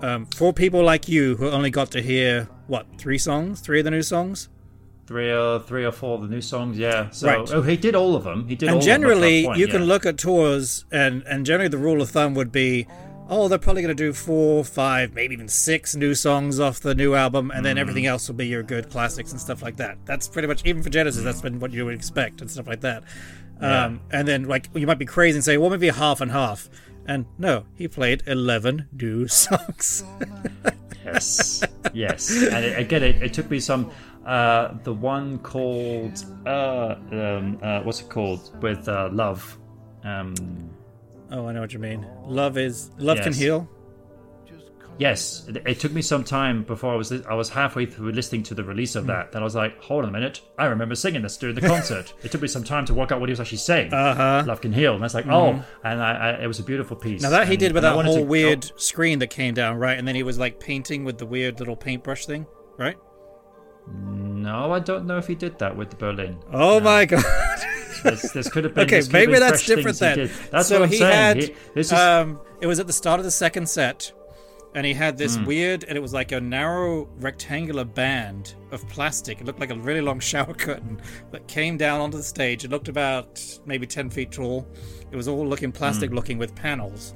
[0.01, 3.85] Um, for people like you who only got to hear what three songs, three of
[3.85, 4.49] the new songs,
[5.07, 6.77] three or three or four of the new songs.
[6.77, 7.09] Yeah.
[7.11, 7.51] So Right.
[7.53, 8.47] oh, he did all of them.
[8.47, 8.69] He did.
[8.69, 9.71] all and of them up to that generally point, you yeah.
[9.71, 12.87] can look at tours and and generally the rule of thumb would be
[13.29, 16.93] oh they're probably going to do four five maybe even six new songs off the
[16.93, 17.63] new album and Mm.
[17.63, 20.63] then everything else will be your good classics and stuff like that that's pretty much
[20.63, 23.03] even for genesis that's been what you would expect and stuff like that
[23.61, 26.69] um, and then like you might be crazy and say well maybe half and half
[27.07, 30.03] and no he played 11 new songs
[31.03, 31.63] Yes,
[31.93, 32.31] yes.
[32.31, 33.91] And it, again, it, it took me some.
[34.25, 39.57] Uh, the one called uh, um, uh, what's it called with uh, love.
[40.03, 40.33] Um,
[41.31, 43.67] oh i know what you mean love is love can heal
[44.97, 48.43] yes, it, it took me some time before I was I was halfway through listening
[48.43, 48.99] to the release Hmm.
[48.99, 49.31] of that.
[49.31, 52.13] That I was like, hold on a minute, I remember singing this during the concert.
[52.23, 53.93] it took me some time to work out what he was actually saying.
[53.93, 56.63] uh-huh Love can heal, and I was like, oh, and I, I, it was a
[56.63, 57.21] beautiful piece.
[57.21, 59.97] Now that he did with that whole to- weird screen that came down, right?
[59.97, 62.45] And then he was like painting with the weird little paintbrush thing,
[62.77, 62.97] right?
[63.87, 66.37] No, I don't know if he did that with the Berlin.
[66.51, 67.23] Oh my god!
[68.03, 68.83] This, this could have been.
[68.85, 70.29] okay, this could have maybe been that's different then.
[70.51, 71.11] That's so what I'm he saying.
[71.11, 71.37] had.
[71.37, 74.11] He- this is um, it was at the start of the second set,
[74.75, 75.45] and he had this Hmm.
[75.45, 79.41] weird, and it was like a narrow rectangular band of plastic.
[79.41, 82.63] It looked like a really long shower curtain that came down onto the stage.
[82.63, 84.67] It looked about maybe ten feet tall.
[85.09, 86.15] It was all looking plastic Hmm.
[86.15, 87.15] looking with panels.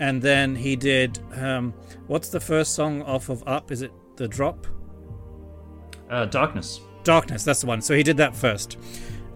[0.00, 1.20] And then he did.
[1.36, 1.74] Um,
[2.08, 3.70] what's the first song off of Up?
[3.70, 4.66] Is it the Drop?
[6.10, 6.80] Uh, darkness.
[7.02, 7.80] Darkness, that's the one.
[7.82, 8.78] So he did that first.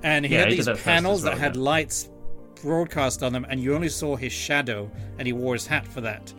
[0.02, 1.62] And he Yeah, had he these that panels well, that had yeah.
[1.62, 2.08] lights
[2.62, 6.00] broadcast on them, and you only saw his shadow, and he wore his hat for
[6.02, 6.32] that.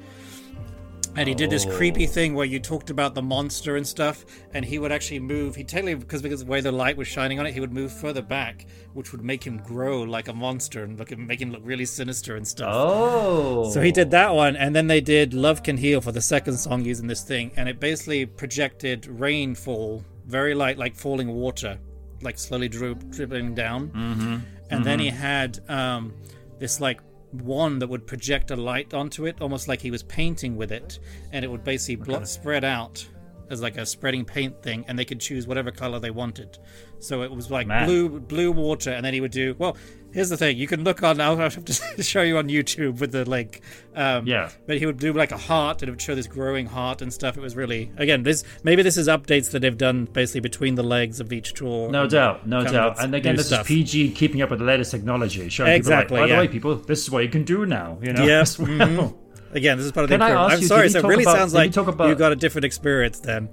[1.15, 2.09] And he did this creepy Oh.
[2.09, 5.55] thing where you talked about the monster and stuff, and he would actually move.
[5.55, 7.73] He totally because because of the way the light was shining on it, he would
[7.73, 11.51] move further back, which would make him grow like a monster and look make him
[11.51, 12.71] look really sinister and stuff.
[12.73, 13.69] Oh.
[13.71, 16.57] So he did that one, and then they did "Love Can Heal" for the second
[16.57, 21.77] song using this thing, and it basically projected rainfall, very light, like falling water,
[22.21, 23.89] like slowly dri- dribbling down.
[23.89, 24.37] Mm-hmm.
[24.71, 26.13] And then he had um,
[26.59, 27.01] this like
[27.33, 30.99] wand that would project a light onto it, almost like he was painting with it,
[31.31, 33.05] and it would basically blo- spread out
[33.49, 36.59] as like a spreading paint thing, and they could choose whatever color they wanted.
[36.99, 37.85] So it was like Man.
[37.87, 39.75] blue, blue water, and then he would do well.
[40.11, 41.21] Here's the thing: you can look on.
[41.21, 43.61] I'll have to show you on YouTube with the link.
[43.95, 44.49] Um, Yeah.
[44.65, 47.13] but he would do like a heart, and it would show this growing heart and
[47.13, 47.37] stuff.
[47.37, 50.83] It was really again this maybe this is updates that they've done basically between the
[50.83, 51.91] legs of each tour.
[51.91, 53.01] No doubt, no doubt.
[53.03, 53.61] And again, this stuff.
[53.61, 56.41] is PG keeping up with the latest technology, showing Exactly, people like, by yeah.
[56.41, 57.97] the way, people, this is what you can do now.
[58.01, 58.67] You know, Yeah, As well.
[58.69, 59.15] mhm.
[59.51, 60.51] Again, this is part of the Can I improvement.
[60.51, 62.35] ask I'm you, sorry, so it really about- sounds like talk about- you got a
[62.35, 63.49] different experience then.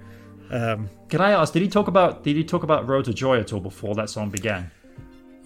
[0.51, 1.53] Um, Can I ask?
[1.53, 2.23] Did he talk about?
[2.23, 4.71] Did he talk about Road to Joy at all before that song began?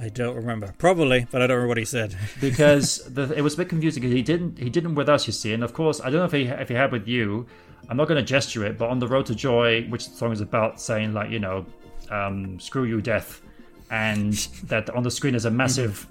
[0.01, 0.75] I don't remember.
[0.79, 2.17] Probably, but I don't remember what he said.
[2.41, 4.01] Because the, it was a bit confusing.
[4.01, 4.59] Because he didn't.
[4.59, 5.53] He didn't with us, you see.
[5.53, 7.47] And of course, I don't know if he if he had with you.
[7.89, 10.33] I'm not going to gesture it, but on the Road to Joy, which the song
[10.33, 11.67] is about, saying like you know,
[12.11, 13.43] um, screw you, death,
[13.91, 14.33] and
[14.65, 16.07] that on the screen is a massive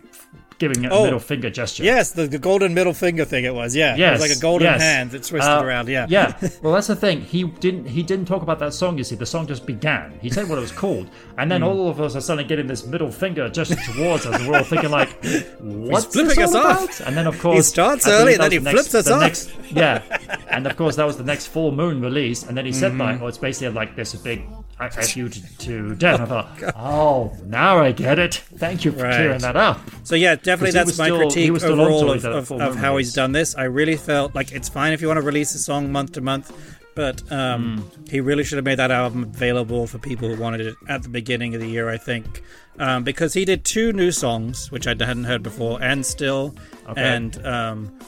[0.60, 1.04] giving a Oh.
[1.06, 1.84] middle finger gesture.
[1.84, 3.76] Yes, the, the golden middle finger thing it was.
[3.76, 4.82] Yeah, it Yes, was like a golden yes.
[4.82, 5.88] hand that twisted Uh, around.
[5.89, 6.38] Yeah, yeah.
[6.62, 7.22] Well, that's the thing.
[7.22, 7.86] He didn't.
[7.88, 8.98] He didn't talk about that song.
[8.98, 10.19] You see, the song just began.
[10.22, 12.86] He said what it was called, and then all of us are suddenly getting this
[12.86, 15.10] middle finger just towards us, and we're all thinking like,
[15.60, 17.00] "What's flipping this us all off.
[17.08, 19.22] And then, of course, he starts early, that then he the flips us the off.
[19.22, 20.02] Next, yeah,
[20.50, 23.02] and of course that was the next full moon release, and then he said Mm-hmm.
[23.02, 24.41] like, "Oh, it's basically like this big."
[24.79, 26.21] I F you to, to death.
[26.21, 28.35] I thought, Oh, oh, now I get it.
[28.35, 29.15] Thank you for Right.
[29.15, 29.79] clearing that up.
[30.03, 33.55] So yeah, definitely that's my still- critique overall of, of, of how he's done this.
[33.55, 36.21] I really felt like it's fine if you want to release a song month to
[36.21, 36.51] month,
[36.95, 38.05] but um, Hmm.
[38.09, 41.09] he really should have made that album available for people who wanted it at the
[41.09, 41.89] beginning of the year.
[41.89, 42.41] I think
[42.79, 46.55] um, because he did two new songs which I hadn't heard before, and still
[46.87, 47.01] Okay.
[47.01, 47.99] and um,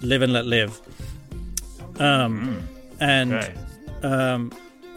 [0.00, 0.80] live and let live.
[2.00, 2.66] Um,
[3.00, 3.54] and Okay.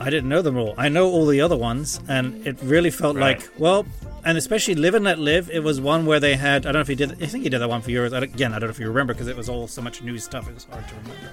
[0.01, 0.73] I didn't know them all.
[0.77, 3.39] I know all the other ones, and it really felt Right.
[3.39, 3.85] like well,
[4.25, 5.49] and especially Live and Let Live.
[5.51, 6.65] It was one where they had.
[6.65, 7.11] I don't know if he did.
[7.23, 8.13] I think he did that one for yours.
[8.13, 10.47] Again, I don't know if you remember because it was all so much new stuff.
[10.47, 11.29] It was hard to remember.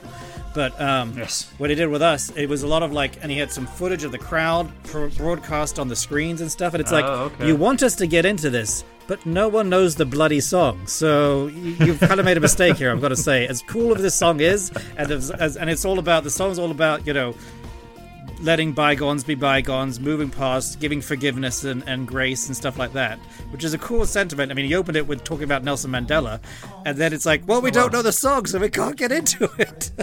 [0.55, 1.51] But um, Yes.
[1.59, 3.67] what he did with us, it was a lot of like, and he had some
[3.67, 6.75] footage of the crowd pro- broadcast on the screens and stuff.
[6.75, 7.47] And it's like, Oh, okay.
[7.47, 10.81] you want us to get into this, but no one knows the bloody song.
[10.87, 12.91] So you- you've kind of made a mistake here.
[12.91, 15.85] I've got to say, as cool as this song is, and as, as, and it's
[15.85, 17.35] all about the song's all about you know
[18.40, 23.18] letting bygones be bygones, moving past, giving forgiveness and, and grace and stuff like that,
[23.51, 24.51] which is a cool sentiment.
[24.51, 26.40] I mean, he opened it with talking about Nelson Mandela,
[26.87, 29.44] and then it's like, well, we don't know the song, so we can't get into
[29.59, 29.90] it.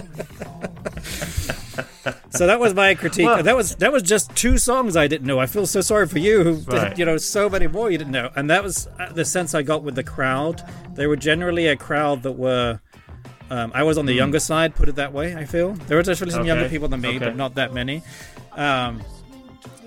[2.30, 3.26] so that was my critique.
[3.26, 5.38] Well- that was that was just two songs I didn't know.
[5.40, 6.96] I feel so sorry for you, who Right.
[6.98, 9.62] you know, so many more you didn't know, and that was uh, the sense I
[9.62, 10.62] got with the crowd.
[10.94, 12.80] They were generally a crowd that were.
[13.50, 15.36] Um, I was on the younger side, put it that way.
[15.36, 16.70] I feel there were definitely some younger Hmm.
[16.70, 17.18] People than me, Okay.
[17.20, 18.02] but not that many.
[18.52, 19.02] Um,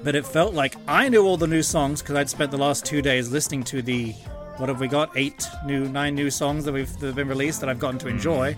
[0.04, 2.86] but it felt like I knew all the new songs because I'd spent the last
[2.86, 4.14] two days listening to the
[4.58, 7.60] what have we got eight new nine new songs that we've that have been released
[7.62, 8.56] that I've gotten to enjoy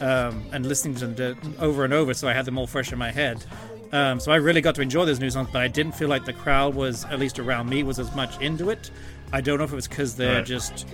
[0.00, 2.98] um, and listening to them over and over so I had them all fresh in
[2.98, 3.44] my head
[3.92, 6.24] um, so I really got to enjoy those new songs but I didn't feel like
[6.24, 8.90] the crowd was at least around me was as much into it
[9.32, 10.44] I don't know if it was because they're Right.
[10.46, 10.86] just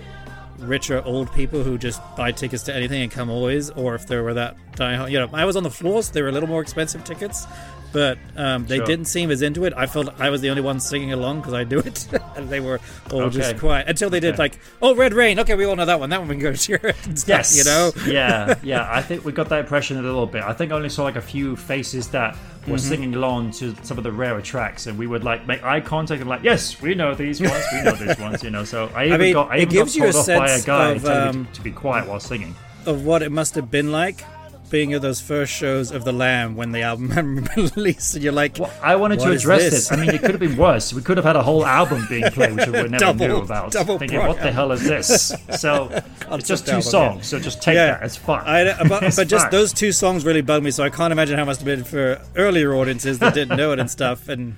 [0.61, 4.23] richer old people who just buy tickets to anything and come always, or if there
[4.23, 6.49] were that die You know, I was on the floor, so they were a little
[6.49, 7.45] more expensive tickets,
[7.93, 8.85] but um, they Sure.
[8.85, 9.73] didn't seem as into it.
[9.75, 12.59] I felt I was the only one singing along because I do it, and they
[12.61, 12.79] were
[13.11, 15.99] all just quiet until they did like, "Oh, Red Rain." Okay, we all know that
[15.99, 16.09] one.
[16.09, 16.53] That one we can go.
[16.55, 17.91] Stuff, Yes, you know.
[18.07, 18.87] yeah, yeah.
[18.89, 20.43] I think we got that impression a little bit.
[20.43, 22.35] I think I only saw like a few faces that
[22.67, 22.77] were Mm-hmm.
[22.77, 26.21] singing along to some of the rarer tracks, and we would like make eye contact
[26.21, 28.63] and like, yes, we know these ones, we know these ones, you know.
[28.63, 31.45] So I even mean, got, I even got told off by a guy of, um,
[31.47, 32.55] to, to be quiet while singing.
[32.85, 34.23] Of what it must have been like
[34.71, 38.57] being at those first shows of the Lamb when the album released, and you're like,
[38.57, 39.89] Well, I wanted to address this?
[39.89, 39.91] this.
[39.91, 40.93] I mean, it could have been worse.
[40.93, 43.71] We could have had a whole album being played, which we never Double- knew about.
[43.71, 45.33] double Thinking, what the hell is this?
[45.59, 45.89] So
[46.31, 46.79] it's just two yeah.
[46.79, 47.27] songs.
[47.27, 48.01] So just take that.
[48.01, 48.43] It's fun.
[48.47, 49.51] I, but, It's but just fine.
[49.51, 51.83] those two songs really bugged me, so I can't imagine how it must have been
[51.83, 54.29] for earlier audiences that didn't know it and stuff.
[54.29, 54.55] And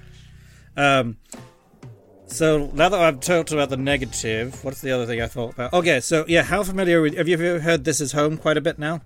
[0.78, 1.17] um,
[2.28, 5.73] so now that I've talked about the negative, what's the other thing I thought about?
[5.73, 8.62] Okay, so yeah, how familiar with, have you ever heard "This Is Home" quite a
[8.62, 9.02] bit now?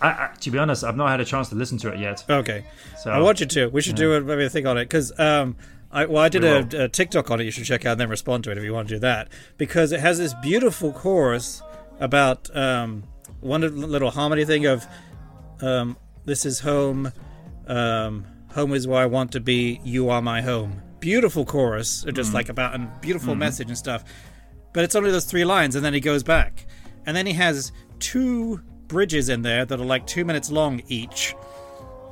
[0.00, 2.24] I, I, to be honest, I've not had a chance to listen to it yet.
[2.28, 2.64] Okay,
[2.98, 3.66] So I want you to.
[3.68, 5.56] We should do a, maybe a thing on it because um,
[5.92, 7.44] I well, I did a, a TikTok on it.
[7.44, 9.28] You should check out and then respond to it if you want to do that
[9.58, 11.62] because it has this beautiful chorus
[11.98, 13.04] about um,
[13.40, 14.86] one little harmony thing of
[15.60, 17.12] um, "This is home,
[17.66, 19.80] um, home is where I want to be.
[19.84, 24.04] You are my home." Beautiful chorus, just like about a beautiful message and stuff.
[24.72, 26.66] But it's only those three lines, and then he goes back,
[27.06, 28.60] and then he has two
[28.90, 31.34] bridges in there that are like two minutes long each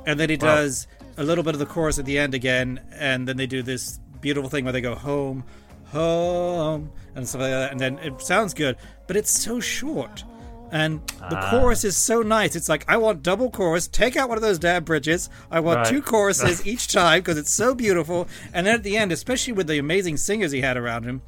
[0.05, 0.55] and then he Wow.
[0.55, 0.87] does
[1.17, 3.99] a little bit of the chorus at the end again, and then they do this
[4.21, 5.43] beautiful thing where they go home,
[5.91, 10.23] home and stuff like that, and then it sounds good, but it's so short.
[10.71, 11.49] And the Ah.
[11.49, 12.55] chorus is so nice.
[12.55, 13.87] It's like I want double chorus.
[13.87, 15.27] Take out one of those damn bridges.
[15.51, 15.87] I want Right.
[15.87, 18.27] two choruses each time because it's so beautiful.
[18.53, 21.21] And then at the end, especially with the amazing singers he had around him,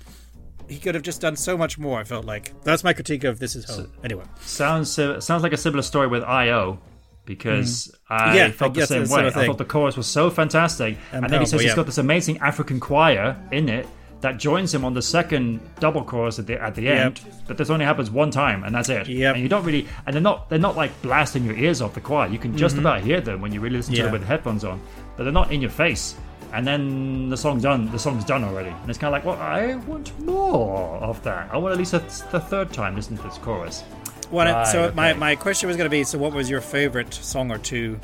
[0.72, 2.00] he could have just done so much more.
[2.00, 5.58] I felt like that's my critique of "This Is Home." Anyway, Sounds sounds like a
[5.58, 6.80] similar story with IO
[7.26, 8.36] because I Mm-hmm.
[8.36, 9.28] Yeah, felt I the same way.
[9.28, 11.76] I thought the chorus was so fantastic, and, then he says powerful, he's yeah.
[11.76, 13.88] got this amazing African choir in it
[14.22, 17.20] that joins him on the second double chorus at the at the end.
[17.48, 19.08] But this only happens one time, and that's it.
[19.08, 19.36] Yep.
[19.36, 22.02] And you don't really, and they're not they're not like blasting your ears off the
[22.02, 22.30] choir.
[22.30, 24.12] You can just about hear them when you really listen to Mm-hmm.
[24.12, 24.82] Them with headphones on,
[25.18, 26.16] but they're not in your face.
[26.54, 27.90] And then the song's done.
[27.92, 31.50] The song's done already, and it's kind of like, well, I want more of that.
[31.52, 32.00] I want at least a,
[32.32, 33.84] the third time listen to this chorus.
[34.30, 35.20] What Right, so my, okay.
[35.20, 38.00] my question was going to be so what was your favorite song or two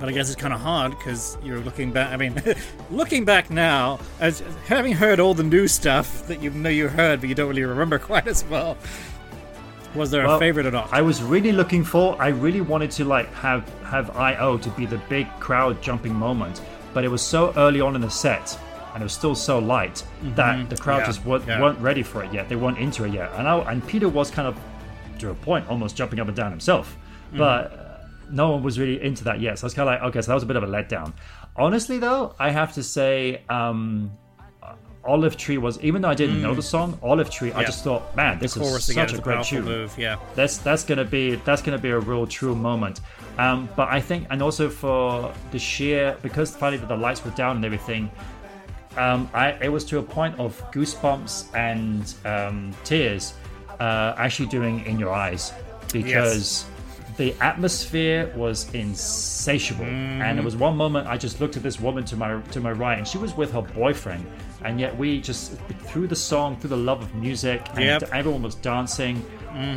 [0.00, 2.34] but i guess it's kind of hard because you're looking back i mean
[2.90, 7.20] looking back now as having heard all the new stuff that you know you heard
[7.20, 8.76] but you don't really remember quite as well
[9.94, 12.20] was there a favorite or not I was really looking for.
[12.20, 16.60] I really wanted to like have have IO to be the big crowd jumping moment,
[16.94, 18.58] but it was so early on in the set,
[18.94, 20.04] and it was still so light
[20.36, 21.00] that the crowd Mm-hmm.
[21.02, 21.60] Yeah, just weren't, yeah.
[21.60, 22.48] weren't ready for it yet.
[22.48, 24.56] They weren't into it yet, and I, and Peter was kind of
[25.18, 26.96] to a point almost jumping up and down himself,
[27.28, 27.38] Mm-hmm.
[27.38, 27.72] but.
[27.72, 27.80] uh,
[28.30, 30.28] No one was really into that yet, so I was kind of like, okay, so
[30.28, 31.12] that was a bit of a letdown.
[31.56, 34.10] Honestly, though, I have to say, um,
[35.06, 37.66] Olive Tree was even though I didn't know the song, Olive Tree, I Mm.
[37.66, 39.64] Just thought, man, this is such a a great tune.
[39.64, 40.16] move yeah.
[40.34, 43.00] That's that's gonna be that's gonna be a real true moment.
[43.38, 47.56] Um, but I think, and also for the sheer because finally the lights were down
[47.56, 48.10] and everything,
[48.96, 53.34] um, I it was to a point of goosebumps and um, tears,
[53.80, 55.52] uh, actually doing in your eyes.
[55.92, 56.66] Because.
[57.16, 62.04] The atmosphere was insatiable, and there was one moment I just looked at this woman
[62.06, 64.26] to my to my right, and she was with her boyfriend,
[64.64, 65.52] and yet we just
[65.88, 68.10] through the song, through the love of music, and Yep.
[68.12, 69.22] everyone was dancing.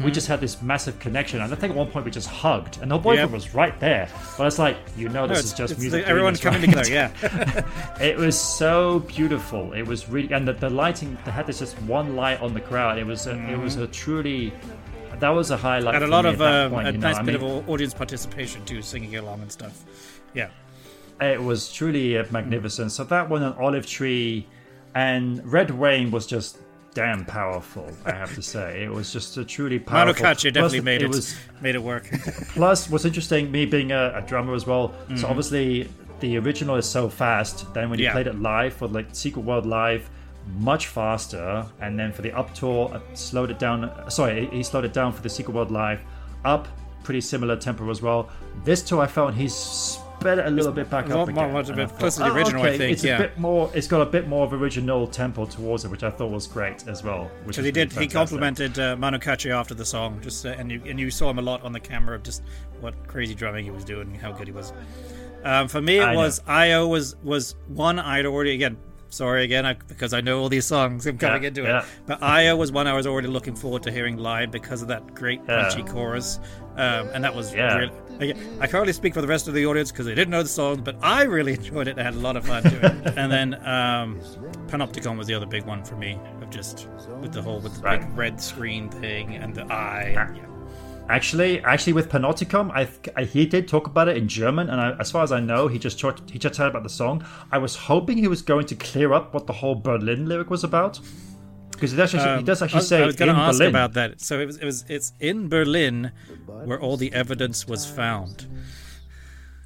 [0.03, 2.79] We just had this massive connection, and I think at one point we just hugged,
[2.81, 3.31] and her boyfriend Yep.
[3.31, 4.09] was right there.
[4.35, 5.93] But it's like you know, this it's, is just music.
[5.93, 6.83] like doing everyone this, coming right?
[6.85, 9.73] together yeah It was so beautiful.
[9.73, 11.15] It was really, and the, the lighting.
[11.25, 12.97] They had this just one light on the crowd.
[12.97, 14.51] It was, a, it was a truly.
[15.19, 15.95] That was a highlight.
[15.95, 17.93] and a lot of um, point, a you know, nice I bit mean, of audience
[17.93, 19.83] participation too singing along and stuff
[20.35, 20.49] yeah
[21.19, 22.91] It was truly uh, magnificent.
[22.91, 24.45] So that one, an olive tree,
[24.97, 25.23] and
[25.57, 26.57] Red Rain was just
[26.93, 27.87] damn powerful.
[28.05, 30.25] I have to say, it was just a truly powerful.
[30.25, 32.09] Katché definitely Plus, made it, was made it work
[32.55, 33.51] plus what's interesting.
[33.51, 34.85] Me being a, a drummer as well.
[35.15, 35.87] So obviously
[36.19, 37.71] the original is so fast.
[37.75, 38.13] Then when you Yeah.
[38.13, 40.09] played it live for like Secret World Live.
[40.59, 43.91] Much faster, and then for the up tour, uh, slowed it down.
[44.09, 45.99] Sorry, he slowed it down for the Secret World Live.
[46.45, 46.69] Up,
[47.03, 48.29] pretty similar tempo as well.
[48.63, 51.53] This tour, I felt he's sped it a little bit back more- up more- again.
[51.53, 53.69] much a bit closer to the "Oh, original, I think, It's yeah." a bit more.
[53.73, 56.87] It's got a bit more of original tempo towards it, which I thought was great
[56.87, 57.29] as well.
[57.43, 60.71] Which Because he did, he complimented uh, Manu Katché after the song, just uh, and
[60.71, 62.41] you and you saw him a lot on the camera of just
[62.81, 64.73] what crazy drumming he was doing, and how good he was.
[65.43, 66.19] Um, for me, it I know.
[66.19, 68.77] was Io was was one I'd already again.
[69.09, 71.05] Sorry again, I, because I know all these songs.
[71.07, 71.79] I'm coming Yeah, into yeah.
[71.79, 74.87] it, but Io was one I was already looking forward to hearing live because of
[74.89, 75.63] that great Yeah.
[75.69, 76.39] punchy chorus,
[76.75, 77.77] um, and that was Yeah.
[77.77, 77.91] really.
[78.59, 80.49] I can't really speak for the rest of the audience because they didn't know the
[80.49, 81.97] songs, but I really enjoyed it.
[81.99, 83.13] I had a lot of fun doing it.
[83.15, 84.19] And then um,
[84.67, 86.87] Panopticon was the other big one for me, of just
[87.21, 88.01] with the whole with the Right.
[88.01, 90.13] big red screen thing and the eye.
[91.09, 94.91] Actually, actually, with Panopticon, I, I he did talk about it in German, and I,
[94.99, 97.25] as far as I know, he just talked, he about the song.
[97.51, 100.65] I was hoping he was going to clear up what the whole Berlin lyric was
[100.65, 100.99] about,
[101.71, 103.57] because he does actually, he Um, does actually was, say I was going to ask
[103.57, 103.69] Berlin.
[103.69, 104.19] about that.
[104.19, 106.11] So it was, it was, it's in Berlin
[106.45, 108.45] where all the evidence was found.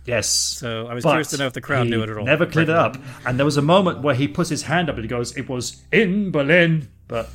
[0.05, 0.27] Yes.
[0.27, 2.25] So I was curious to know if the crowd knew it at all.
[2.25, 4.95] Never cleared it up, and there was a moment where he puts his hand up
[4.95, 7.29] and he goes, "It was in Berlin," but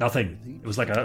[0.00, 0.60] nothing.
[0.64, 1.02] It was like a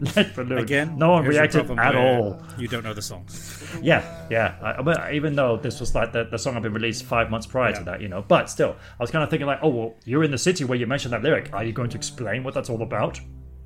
[0.16, 0.58] let balloon.
[0.58, 2.40] Again, no one reacted at all.
[2.56, 3.64] You don't know the songs.
[3.82, 4.54] Yeah, yeah.
[4.62, 7.30] I, I mean, even though this was like the, the song had been released five
[7.30, 9.68] months prior to that, you know, but still, I was kind of thinking like, oh
[9.68, 11.50] well, you're in the city where you mentioned that lyric.
[11.52, 13.20] Are you going to explain what that's all about?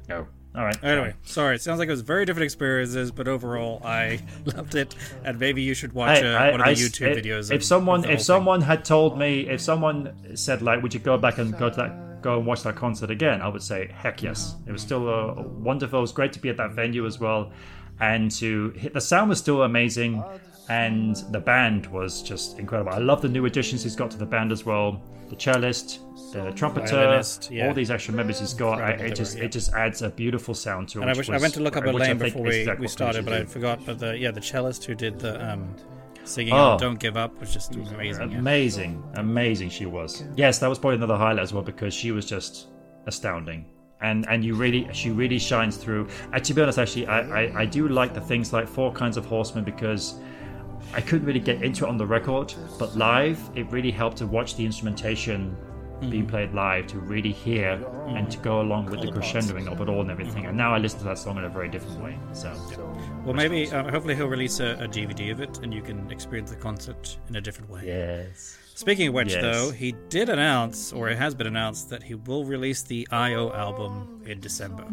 [0.08, 0.26] No.
[0.52, 0.82] All right.
[0.82, 1.54] Anyway, sorry.
[1.54, 4.96] It sounds like it was very different experiences, but overall, I loved it.
[5.24, 7.52] And maybe you should watch Hey, uh, I- one of I- the YouTube if, videos.
[7.52, 10.92] If of- someone, of if whole someone had told me, if someone said like, would
[10.92, 13.40] you go back and go to that, go and watch that concert again?
[13.40, 14.56] I would say, heck yes.
[14.66, 15.98] It was still uh, wonderful.
[15.98, 17.52] It was great to be at that venue as well,
[18.00, 20.22] and to hit the sound was still amazing,
[20.68, 22.92] and the band was just incredible.
[22.92, 25.02] I love the new additions he's got to the band as well.
[25.28, 26.00] The cellist,
[26.32, 27.68] the trumpeter, yeah.
[27.68, 28.80] all these extra members he's got.
[28.80, 29.44] I, it just yeah.
[29.44, 31.02] it just adds a beautiful sound to it.
[31.02, 33.24] And I wish I went to look up I Elaine before we, exactly we started,
[33.24, 33.84] but I forgot.
[33.86, 35.76] But the yeah, the cellist who did the um,
[36.24, 36.76] singing Oh.
[36.78, 38.30] "Don't Give Up" was just amazing.
[38.30, 38.38] yeah.
[38.38, 40.24] Amazing, amazing she was.
[40.36, 42.68] Yes, that was probably another highlight as well because she was just
[43.06, 43.66] astounding.
[44.02, 46.08] And and you really she really shines through.
[46.32, 49.16] And to be honest, actually, I, I, I do like the things like Four Kinds
[49.16, 50.18] of Horsemen because
[50.94, 54.26] I couldn't really get into it on the record, but live it really helped to
[54.26, 55.56] watch the instrumentation
[56.00, 56.30] being mm-hmm.
[56.30, 57.72] played live to really hear
[58.06, 60.46] and to go along with the crescendoing of it all and everything.
[60.46, 62.18] And now I listen to that song in a very different way.
[62.32, 62.48] So
[63.24, 66.50] Well, maybe, uh, hopefully, he'll release a, a DVD of it and you can experience
[66.50, 67.82] the concert in a different way.
[67.86, 68.56] yes.
[68.74, 69.42] Speaking of which, Yes.
[69.42, 73.52] though, he did announce, or it has been announced, that he will release the IO
[73.52, 74.84] album in December.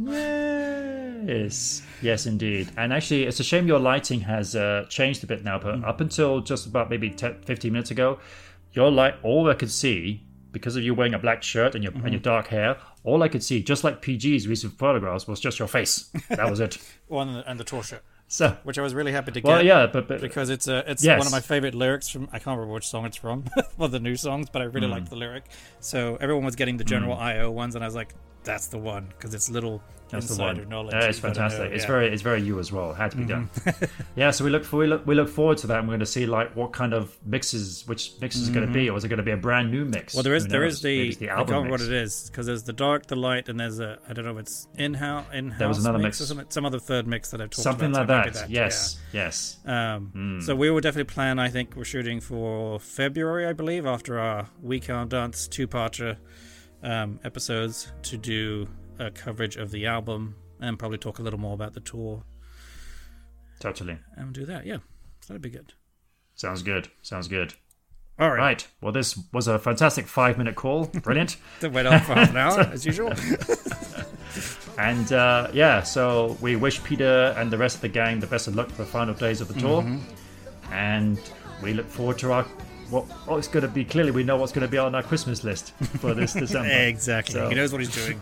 [1.26, 2.70] Yes, yes, indeed.
[2.76, 5.58] And actually, it's a shame your lighting has uh, changed a bit now.
[5.58, 8.20] But up until just about maybe 10, 15 minutes ago,
[8.74, 11.94] your light, all I could see, because of you wearing a black shirt and your
[11.94, 15.60] and your dark hair, all I could see, just like PG's recent photographs, was just
[15.60, 16.10] your face.
[16.30, 16.78] That was it.
[17.08, 18.04] One and the tour shirt,
[18.40, 19.66] So, which I was really happy to well, get.
[19.66, 21.18] yeah, but, but Because it's a, it's Yes.
[21.18, 23.44] one of my favorite lyrics from I can't remember which song it's from,
[23.78, 24.94] one of the new songs, but I really Hmm.
[24.94, 25.46] liked the lyric.
[25.80, 28.14] So everyone was getting the general IO ones, and I was like,
[28.44, 30.70] "That's the one," because it's little That's the one.
[30.70, 30.94] knowledge.
[30.94, 31.70] Yeah, it's fantastic.
[31.70, 31.88] know, It's yeah.
[31.88, 32.92] very, it's very you as well.
[32.92, 33.50] It had to be done.
[33.56, 33.86] Mm-hmm.
[34.16, 35.80] yeah, so we look, for, we look, we look forward to that.
[35.80, 38.72] and We're going to see like what kind of mixes, which mixes is going to
[38.72, 40.14] be, or is it going to be a brand new mix?
[40.14, 40.18] Mm-hmm.
[40.18, 41.10] Well, there is there is there knows?
[41.10, 43.16] is Maybe the, the I can't remember what it is because there's the dark, the
[43.16, 45.60] light, and there's a I don't know if it's in house in house.
[45.60, 46.22] There was another mix, mix.
[46.22, 47.80] or something, some other third mix that I've talked about.
[47.80, 48.26] Something about.
[48.26, 48.48] like so that.
[48.50, 49.58] be Yes, yes.
[49.66, 50.40] Um, Hmm.
[50.42, 51.40] So we will definitely plan.
[51.40, 56.18] I think we're shooting for February, I believe, after our We Can't Dance two-parter
[56.84, 58.68] um, episodes to do
[59.00, 62.24] a coverage of the album and probably talk a little more about the tour
[63.60, 63.98] Totally.
[64.16, 64.66] and do that.
[64.66, 64.78] Yeah,
[65.22, 65.74] so that'd be good.
[66.36, 66.90] Sounds good.
[67.02, 67.54] Sounds good.
[68.20, 68.68] All right, Right.
[68.82, 70.86] Well, this was a fantastic five minute call.
[70.88, 71.38] Brilliant.
[71.60, 73.14] That went on for half an hour as usual.
[74.78, 78.48] and uh, yeah, so we wish Peter and the rest of the gang the best
[78.48, 79.82] of luck for the final days of the tour.
[79.82, 80.74] Mm-hmm.
[80.74, 81.20] And
[81.64, 82.44] we look forward to our.
[82.90, 85.04] What, what it's going to be clearly we know what's going to be on our
[85.04, 86.70] Christmas list for this December.
[86.70, 87.34] exactly.
[87.34, 88.22] So- He knows what he's doing.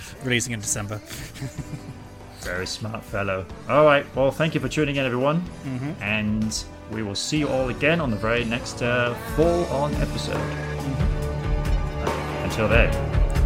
[0.24, 1.00] Releasing in December.
[2.40, 3.46] Very smart fellow.
[3.68, 4.04] All right.
[4.16, 5.42] Well, thank you for tuning in, everyone.
[5.64, 6.02] Mm-hmm.
[6.02, 10.34] And we will see you all again on the very next uh, full on episode.
[10.34, 12.44] Mm-hmm.
[12.44, 12.90] Until then,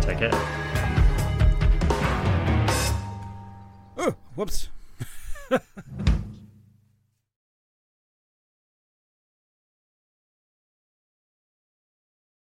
[0.01, 0.31] take care.
[3.99, 4.69] Oh, whoops.